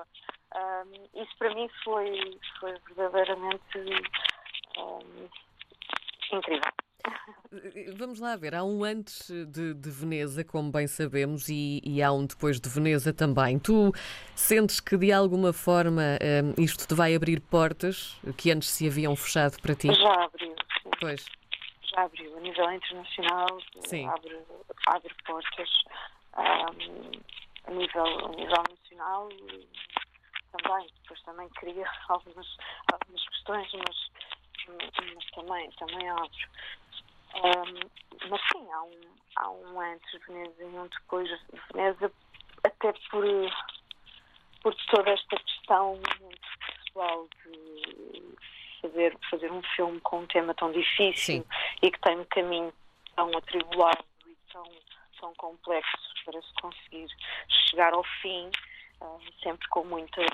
Um, 0.54 1.20
isso 1.22 1.36
para 1.38 1.54
mim 1.54 1.68
foi, 1.84 2.38
foi 2.58 2.74
verdadeiramente 2.96 3.78
um, 4.78 5.28
incrível. 6.32 6.70
Vamos 7.96 8.18
lá 8.18 8.36
ver, 8.36 8.54
há 8.54 8.64
um 8.64 8.82
antes 8.82 9.28
de, 9.28 9.74
de 9.74 9.90
Veneza, 9.90 10.44
como 10.44 10.70
bem 10.70 10.86
sabemos, 10.86 11.48
e, 11.48 11.80
e, 11.84 12.02
há 12.02 12.12
um 12.12 12.26
depois 12.26 12.60
de 12.60 12.68
Veneza 12.68 13.12
também. 13.12 13.58
Tu 13.58 13.92
sentes 14.34 14.80
que 14.80 14.96
de 14.96 15.12
alguma 15.12 15.52
forma 15.52 16.02
um, 16.58 16.62
isto 16.62 16.86
te 16.86 16.94
vai 16.94 17.14
abrir 17.14 17.40
portas 17.40 18.20
que 18.36 18.50
antes 18.50 18.68
se 18.68 18.88
haviam 18.88 19.14
fechado 19.14 19.60
para 19.62 19.74
ti? 19.74 19.92
Já 19.94 20.24
abriu. 20.24 20.54
Pois. 21.00 21.24
Já 21.94 22.02
abriu. 22.02 22.36
A 22.36 22.40
nível 22.40 22.72
internacional, 22.72 23.46
sim. 23.86 24.06
Abre, 24.06 24.38
abre 24.86 25.14
portas 25.24 25.70
um, 26.36 27.10
a, 27.66 27.70
nível, 27.70 28.26
a 28.26 28.28
nível 28.30 28.62
nacional 28.68 29.28
também, 30.56 30.86
depois 31.02 31.22
também 31.22 31.48
cria 31.50 31.86
algumas, 32.08 32.46
algumas 32.92 33.28
questões, 33.28 33.68
mas, 33.72 34.10
mas 34.68 35.30
também, 35.30 35.70
também 35.72 36.08
abre. 36.08 36.48
Um, 37.34 38.28
mas 38.28 38.40
sim, 38.52 38.70
há 38.72 38.82
um, 38.82 39.00
há 39.36 39.50
um 39.50 39.80
antes 39.80 40.10
de 40.10 40.18
Veneza 40.26 40.62
e 40.62 40.64
um 40.64 40.88
depois 40.88 41.28
de 41.28 41.60
Veneza, 41.72 42.12
até 42.64 42.92
por, 43.10 43.24
por 44.62 44.74
toda 44.90 45.10
esta 45.10 45.36
questão 45.36 46.00
muito 46.20 46.48
pessoal 46.84 47.28
de 47.44 48.36
fazer, 48.80 49.18
fazer 49.30 49.52
um 49.52 49.62
filme 49.74 50.00
com 50.00 50.20
um 50.20 50.26
tema 50.26 50.54
tão 50.54 50.72
difícil 50.72 51.42
sim. 51.42 51.44
e 51.82 51.90
que 51.90 52.00
tem 52.00 52.18
um 52.18 52.24
caminho 52.26 52.72
tão 53.14 53.30
atribulado 53.36 54.04
e 54.26 54.36
tão, 54.52 54.64
tão 55.20 55.34
complexo 55.34 56.14
para 56.24 56.40
se 56.40 56.54
conseguir 56.60 57.08
chegar 57.48 57.92
ao 57.92 58.04
fim, 58.22 58.50
uh, 59.00 59.20
sempre 59.42 59.68
com 59.68 59.84
muitas 59.84 60.26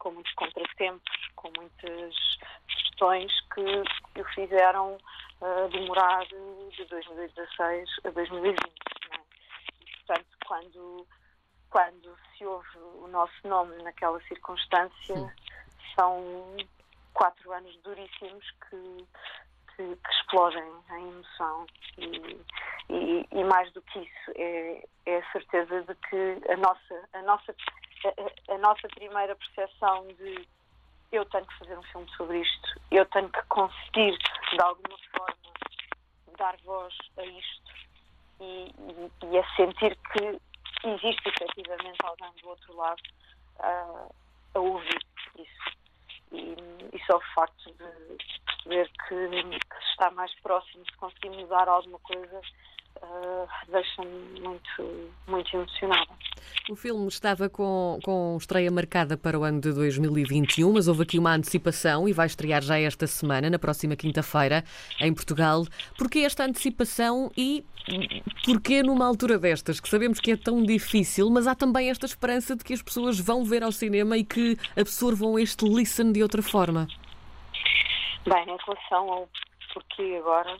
com 0.00 0.12
muitos 0.12 0.32
contratempos, 0.32 1.28
com 1.36 1.52
muitas 1.56 2.14
questões 3.00 3.32
que, 3.54 4.20
o 4.20 4.24
fizeram 4.34 4.98
uh, 5.40 5.68
demorar 5.70 6.24
de 6.26 6.84
2016 6.84 7.88
a 8.04 8.10
2020. 8.10 8.58
É? 8.58 9.20
E, 9.80 10.06
portanto, 10.06 10.26
quando, 10.46 11.06
quando 11.70 12.18
se 12.36 12.44
ouve 12.44 12.78
o 13.02 13.08
nosso 13.08 13.34
nome 13.44 13.82
naquela 13.82 14.20
circunstância, 14.24 15.16
Sim. 15.16 15.30
são 15.96 16.56
quatro 17.14 17.52
anos 17.52 17.74
duríssimos 17.82 18.44
que, 18.68 19.06
que, 19.76 19.96
que 19.96 20.10
explodem 20.10 20.70
em 20.90 21.08
emoção 21.08 21.66
e, 21.96 22.40
e, 22.90 23.26
e, 23.32 23.44
mais 23.44 23.72
do 23.72 23.80
que 23.82 24.00
isso 24.00 24.32
é, 24.36 24.84
é, 25.06 25.18
a 25.18 25.32
certeza 25.32 25.82
de 25.82 25.94
que 25.94 26.52
a 26.52 26.56
nossa 26.56 27.08
a 27.14 27.22
nossa 27.22 27.54
a, 28.04 28.54
a, 28.54 28.58
nossa 28.58 28.88
primeira 28.88 29.34
percepção 29.36 30.06
de 30.08 30.46
eu 31.12 31.24
tenho 31.26 31.46
que 31.46 31.58
fazer 31.58 31.78
um 31.78 31.82
filme 31.84 32.10
sobre 32.16 32.40
isto 32.40 32.80
eu 32.90 33.04
tenho 33.06 33.28
que 33.28 33.42
conseguir 33.44 34.16
de 34.52 34.62
alguma 34.62 34.98
forma 35.16 35.52
dar 36.38 36.56
voz 36.64 36.94
a 37.18 37.24
isto 37.24 37.72
e, 38.40 38.74
e 39.30 39.38
a 39.38 39.56
sentir 39.56 39.96
que 40.12 40.40
existe 40.88 41.28
efetivamente 41.28 41.98
alguém 42.04 42.32
do 42.42 42.48
outro 42.48 42.76
lado 42.76 43.02
uh, 43.58 44.14
a 44.54 44.58
ouvir 44.58 44.98
isso 45.36 45.80
e, 46.32 46.56
e 46.92 47.04
só 47.06 47.16
o 47.16 47.34
facto 47.34 47.70
de 47.72 47.76
perceber 48.44 48.90
que, 49.08 49.58
que, 49.58 49.76
se 49.76 49.90
está 49.90 50.10
mais 50.12 50.32
próximo, 50.40 50.84
se 50.84 50.96
conseguir 50.96 51.30
mudar 51.30 51.68
alguma 51.68 51.98
coisa, 52.00 52.40
uh, 53.02 53.48
deixa-me 53.68 54.40
muito, 54.40 55.12
muito 55.26 55.56
emocionada. 55.56 56.12
O 56.68 56.76
filme 56.76 57.08
estava 57.08 57.48
com, 57.48 57.98
com 58.02 58.36
estreia 58.38 58.70
marcada 58.70 59.16
para 59.16 59.38
o 59.38 59.44
ano 59.44 59.60
de 59.60 59.72
2021, 59.72 60.72
mas 60.72 60.88
houve 60.88 61.02
aqui 61.02 61.18
uma 61.18 61.34
antecipação 61.34 62.08
e 62.08 62.12
vai 62.12 62.26
estrear 62.26 62.62
já 62.62 62.78
esta 62.78 63.06
semana, 63.06 63.50
na 63.50 63.58
próxima 63.58 63.96
quinta-feira, 63.96 64.64
em 65.00 65.12
Portugal. 65.12 65.64
Porquê 65.96 66.20
esta 66.20 66.44
antecipação 66.44 67.30
e 67.36 67.64
porquê 68.44 68.82
numa 68.82 69.06
altura 69.06 69.38
destas, 69.38 69.80
que 69.80 69.88
sabemos 69.88 70.20
que 70.20 70.32
é 70.32 70.36
tão 70.36 70.62
difícil, 70.62 71.30
mas 71.30 71.46
há 71.46 71.54
também 71.54 71.90
esta 71.90 72.06
esperança 72.06 72.54
de 72.56 72.64
que 72.64 72.72
as 72.72 72.82
pessoas 72.82 73.18
vão 73.18 73.44
ver 73.44 73.62
ao 73.62 73.72
cinema 73.72 74.16
e 74.16 74.24
que 74.24 74.56
absorvam 74.76 75.38
este 75.38 75.66
listen 75.66 76.12
de 76.12 76.22
outra 76.22 76.42
forma? 76.42 76.86
Bem, 78.26 78.42
em 78.42 78.56
relação 78.64 79.12
ao 79.12 79.28
porquê 79.72 80.16
agora, 80.18 80.56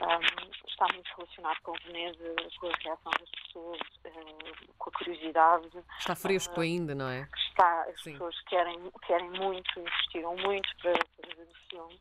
um, 0.00 0.50
está 0.68 0.86
muito 0.92 1.10
relacionado 1.16 1.58
com 1.62 1.72
Veneza, 1.84 2.36
com 2.58 2.66
a 2.68 2.76
reação 2.82 3.12
das 3.18 3.30
pessoas, 3.30 3.80
uh, 4.04 4.74
com 4.78 4.90
a 4.90 4.92
curiosidade. 4.92 5.68
Está 5.98 6.14
fresco 6.14 6.58
uh, 6.58 6.62
ainda, 6.62 6.94
não 6.94 7.08
é? 7.08 7.28
Está, 7.48 7.82
as 7.82 8.02
Sim. 8.02 8.12
pessoas 8.12 8.40
querem, 8.42 8.78
querem 9.06 9.30
muito, 9.30 9.80
investiram 9.80 10.36
muito 10.36 10.68
para 10.76 10.92
fazer 10.92 11.42
o 11.42 11.68
filme. 11.68 12.00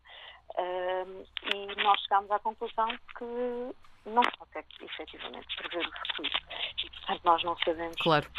Uh, 0.58 1.27
e 1.54 1.84
nós 1.84 2.00
chegámos 2.01 2.32
à 2.32 2.39
conclusão 2.39 2.88
que 3.18 4.10
não 4.10 4.24
se 4.24 4.38
consegue 4.38 4.68
efetivamente 4.82 5.56
prever 5.58 5.88
o 5.88 5.92
futuro. 6.08 6.30
E, 6.84 6.89
portanto, 6.89 7.22
nós 7.24 7.44
não 7.44 7.58
sabemos 7.58 7.98
claro 7.98 8.30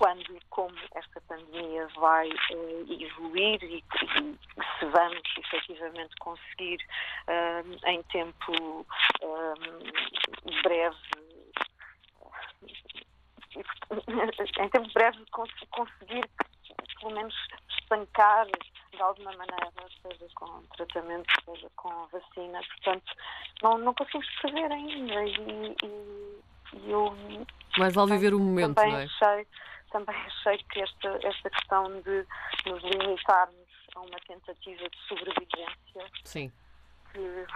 quando 0.00 0.34
e 0.34 0.40
como 0.48 0.74
esta 0.94 1.20
pandemia 1.28 1.86
vai 1.96 2.30
uh, 2.30 2.86
evoluir 2.90 3.62
e, 3.62 3.76
e, 3.76 4.38
se 4.78 4.86
vamos 4.86 5.22
efetivamente 5.36 6.16
conseguir 6.20 6.78
uh, 7.28 7.86
em 7.86 8.02
tempo 8.04 8.86
breve 10.62 10.96
em 14.58 14.68
tempo 14.70 14.90
breve 14.94 15.18
cons 15.32 15.50
conseguir 15.70 16.26
pelo 16.98 17.14
menos 17.14 17.34
estancar 17.78 18.46
de 18.46 19.02
alguma 19.02 19.32
maneira, 19.32 19.70
seja 20.02 20.26
com 20.34 20.62
tratamento, 20.76 21.30
seja 21.44 21.68
com 21.76 22.06
vacina, 22.06 22.60
portanto 22.68 23.12
não, 23.62 23.76
não 23.76 23.92
conseguimos 23.92 24.28
prever 24.40 24.72
ainda 24.72 25.24
e, 25.26 25.76
e, 25.84 26.78
e 26.78 26.90
eu 26.90 27.14
mais 27.78 27.94
vale 27.94 28.12
viver 28.12 28.34
o 28.34 28.38
momento, 28.38 28.74
também 28.74 28.92
não 28.92 28.98
é? 29.00 29.04
Achei, 29.04 29.46
também 29.90 30.16
achei 30.26 30.58
que 30.58 30.80
esta, 30.80 31.18
esta 31.22 31.50
questão 31.50 32.00
de 32.02 32.26
nos 32.66 32.82
limitarmos 32.82 33.68
a 33.94 34.00
uma 34.00 34.18
tentativa 34.26 34.88
de 34.88 34.98
sobrevivência 35.08 36.10
Sim. 36.24 36.52
que, 37.12 37.46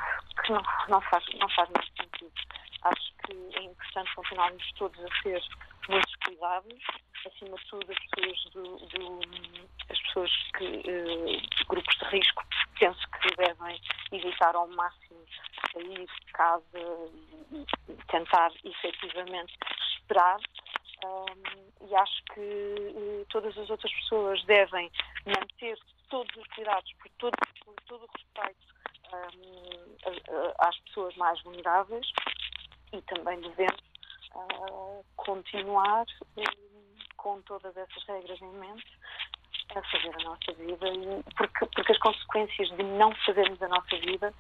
que 0.43 0.53
não, 0.53 0.63
não, 0.89 1.01
faz, 1.03 1.25
não 1.41 1.49
faz 1.51 1.69
mais 1.71 1.87
sentido. 1.97 2.33
Acho 2.83 3.15
que 3.25 3.57
é 3.57 3.63
importante 3.63 4.15
continuarmos 4.15 4.73
todos 4.73 4.99
a 5.01 5.23
ser 5.23 5.43
muito 5.89 6.19
cuidados, 6.25 6.81
acima 7.27 7.57
de 7.57 7.65
tudo 7.67 7.87
as 7.91 7.99
pessoas 8.11 8.45
do, 8.53 8.77
do 8.87 9.21
as 9.91 10.01
pessoas 10.01 10.31
que 10.57 10.65
uh, 10.65 11.67
grupos 11.69 11.97
de 11.97 12.05
risco 12.07 12.45
penso 12.79 13.01
que 13.11 13.37
devem 13.37 13.81
evitar 14.13 14.55
ao 14.55 14.69
máximo 14.69 15.25
sair 15.73 16.07
de 16.07 16.33
casa 16.33 17.11
e 17.53 17.95
tentar 18.09 18.53
efetivamente 18.65 19.55
esperar 19.93 20.39
e 21.89 21.95
acho 21.95 22.25
que 22.33 22.41
uh, 22.41 23.27
todas 23.31 23.57
as 23.59 23.69
outras 23.69 23.93
pessoas 23.93 24.43
devem 24.45 24.91
manter 25.27 25.79
todos 26.09 26.35
os 26.37 26.47
cuidados 26.49 26.93
por 26.95 27.11
todo, 27.19 27.37
por 27.65 27.75
todo 27.87 28.05
o 28.05 28.09
respeito 28.17 28.75
um, 29.13 30.55
às 30.59 30.79
pessoas 30.81 31.15
mais 31.17 31.41
vulneráveis 31.43 32.07
e 32.93 33.03
também 33.03 33.41
devemos 33.41 33.81
uh, 34.35 35.05
continuar 35.17 36.07
um, 36.37 36.45
com 37.17 37.41
todas 37.43 37.77
essas 37.77 38.05
regras 38.05 38.41
em 38.41 38.53
mente 38.53 38.99
a 39.75 39.83
fazer 39.83 40.15
a 40.21 40.25
nossa 40.25 40.53
vida 40.53 40.87
porque, 41.37 41.67
porque 41.67 41.93
as 41.93 41.99
consequências 41.99 42.69
de 42.77 42.83
não 42.83 43.15
fazermos 43.27 43.61
a 43.63 43.69
nossa 43.69 43.97
vida 43.99 44.33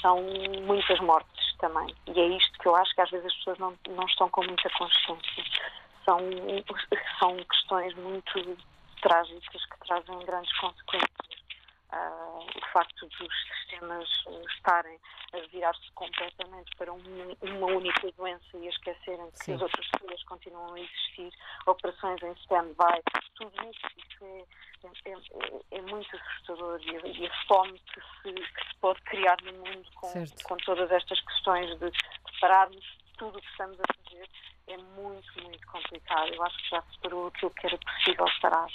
são 0.00 0.20
muitas 0.66 1.00
mortes 1.00 1.56
também. 1.58 1.94
E 2.08 2.20
é 2.20 2.26
isto 2.36 2.58
que 2.58 2.68
eu 2.68 2.76
acho 2.76 2.94
que 2.94 3.00
às 3.00 3.10
vezes 3.10 3.26
as 3.26 3.34
pessoas 3.36 3.58
não, 3.58 3.78
não 3.88 4.04
estão 4.04 4.28
com 4.30 4.44
muita 4.44 4.68
consciência 4.70 5.44
são, 6.04 6.18
são 7.18 7.36
questões 7.44 7.94
muito 7.96 8.56
trágicas 9.02 9.64
que 9.66 9.86
trazem 9.86 10.18
grandes 10.24 10.58
consequências. 10.58 11.34
Uh, 11.92 12.40
o 12.40 12.72
facto 12.72 13.06
dos 13.06 13.32
sistemas 13.46 14.08
estarem 14.56 14.98
a 15.32 15.38
virar-se 15.52 15.92
completamente 15.92 16.70
para 16.76 16.92
um, 16.92 17.36
uma 17.42 17.66
única 17.66 18.10
doença 18.12 18.56
e 18.56 18.66
a 18.66 18.70
esquecerem 18.70 19.30
que 19.44 19.52
as 19.52 19.62
outras 19.62 19.86
pessoas 19.90 20.22
continuam 20.24 20.74
a 20.74 20.80
existir, 20.80 21.30
operações 21.66 22.20
em 22.22 22.32
stand-by, 22.32 23.00
tudo 23.36 23.52
isso, 23.70 23.86
isso 23.96 24.24
é, 24.24 24.44
é, 24.84 25.12
é, 25.12 25.78
é, 25.78 25.82
muito 25.82 26.16
assustador 26.16 26.80
e 26.82 26.96
a, 26.96 27.06
e 27.06 27.26
a 27.26 27.44
fome 27.46 27.78
que 27.78 28.00
se, 28.00 28.34
que 28.34 28.68
se, 28.68 28.74
pode 28.80 29.00
criar 29.02 29.36
no 29.42 29.52
mundo 29.52 29.88
com, 29.94 30.24
com 30.44 30.56
todas 30.58 30.90
estas 30.90 31.20
questões 31.20 31.78
de, 31.78 31.90
de 31.90 32.40
pararmos 32.40 32.84
tudo 33.18 33.38
o 33.38 33.40
que 33.40 33.50
estamos 33.50 33.78
a 33.78 33.94
fazer 33.94 34.03
é 34.68 34.76
muito, 34.76 35.42
muito 35.42 35.66
complicado. 35.66 36.32
Eu 36.32 36.42
acho 36.42 36.56
que 36.58 36.70
já 36.70 36.82
superou 36.92 37.28
aquilo 37.28 37.50
que 37.52 37.66
era 37.66 37.78
possível 37.78 38.26
parar. 38.40 38.68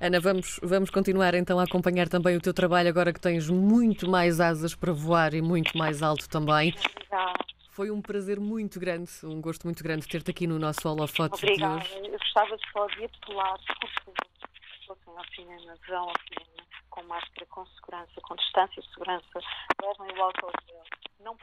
Ana, 0.00 0.20
vamos, 0.20 0.58
vamos 0.62 0.90
continuar 0.90 1.34
então 1.34 1.58
a 1.58 1.64
acompanhar 1.64 2.08
também 2.08 2.36
o 2.36 2.40
teu 2.40 2.54
trabalho 2.54 2.88
agora 2.88 3.12
que 3.12 3.20
tens 3.20 3.48
muito 3.48 4.08
mais 4.08 4.40
asas 4.40 4.74
para 4.74 4.92
voar 4.92 5.34
e 5.34 5.42
muito 5.42 5.76
mais 5.76 6.02
alto 6.02 6.28
também. 6.28 6.74
Obrigada. 6.78 7.44
Foi 7.70 7.90
um 7.92 8.02
prazer 8.02 8.40
muito 8.40 8.80
grande, 8.80 9.10
um 9.22 9.40
gosto 9.40 9.64
muito 9.64 9.84
grande 9.84 10.08
ter-te 10.08 10.30
aqui 10.32 10.48
no 10.48 10.58
nosso 10.58 10.88
holofote 10.88 11.44
Obrigada. 11.44 11.78
de 11.78 11.94
hoje. 11.94 12.12
Eu 12.12 12.18
gostava 12.18 12.58
só 12.72 12.86
de 12.86 13.04
apelar, 13.04 13.56
se 13.60 14.86
fossem 14.86 15.16
ao 15.16 15.24
cinema, 15.34 15.74
vão 15.86 16.08
ao 16.08 16.14
cinema, 16.26 16.66
com 16.90 17.02
máscara, 17.04 17.46
com 17.46 17.66
segurança, 17.66 18.20
com 18.22 18.34
distância 18.34 18.82
de 18.82 18.88
segurança, 18.88 19.40
levem 19.80 20.18
o 20.18 20.22
álcool 20.22 20.52
gel, 20.66 20.84
não 21.20 21.36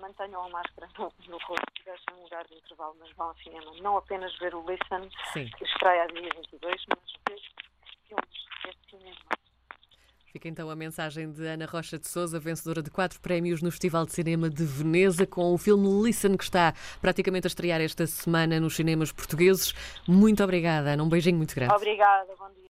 mantenham 0.00 0.44
a 0.44 0.48
máscara 0.48 0.88
no, 0.98 1.12
no 1.28 1.38
rosto, 1.38 1.66
deixem 1.84 2.14
um 2.18 2.22
lugar 2.22 2.44
de 2.46 2.54
intervalo, 2.54 2.96
mas 2.98 3.10
vão 3.12 3.28
ao 3.28 3.36
cinema. 3.36 3.72
Não 3.80 3.96
apenas 3.96 4.36
ver 4.38 4.54
o 4.54 4.60
Listen, 4.68 5.08
Sim. 5.32 5.50
que 5.56 5.64
estreia 5.64 6.02
a 6.02 6.06
dia 6.06 6.28
22, 6.34 6.84
mas 6.88 6.98
ver 7.28 7.40
filmes, 8.08 8.46
ver 8.64 8.76
cinema. 8.90 9.44
Fica 10.34 10.48
então 10.48 10.68
a 10.68 10.74
mensagem 10.74 11.30
de 11.30 11.46
Ana 11.46 11.64
Rocha 11.64 11.96
de 11.96 12.08
Souza, 12.08 12.40
vencedora 12.40 12.82
de 12.82 12.90
quatro 12.90 13.20
prémios 13.20 13.62
no 13.62 13.70
Festival 13.70 14.04
de 14.04 14.12
Cinema 14.12 14.50
de 14.50 14.64
Veneza, 14.64 15.24
com 15.24 15.54
o 15.54 15.56
filme 15.56 15.86
Listen, 16.02 16.36
que 16.36 16.42
está 16.42 16.74
praticamente 17.00 17.46
a 17.46 17.48
estrear 17.48 17.80
esta 17.80 18.04
semana 18.04 18.58
nos 18.58 18.74
cinemas 18.74 19.12
portugueses. 19.12 19.72
Muito 20.08 20.42
obrigada, 20.42 20.94
Ana. 20.94 21.04
Um 21.04 21.08
beijinho 21.08 21.36
muito 21.36 21.54
grande. 21.54 21.72
Obrigada, 21.72 22.34
bom 22.36 22.48
dia. 22.48 22.54